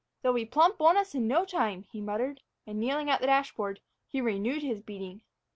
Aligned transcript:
"They'll 0.23 0.33
be 0.33 0.45
plump 0.45 0.81
on 0.81 0.97
us 0.97 1.13
in 1.13 1.27
no 1.27 1.45
time," 1.45 1.85
he 1.91 2.01
muttered, 2.01 2.41
and, 2.65 2.79
kneeling 2.79 3.07
at 3.07 3.19
the 3.21 3.27
dashboard, 3.27 3.81
he 4.07 4.19
renewed 4.19 4.63
his 4.63 4.81
beating. 4.81 5.21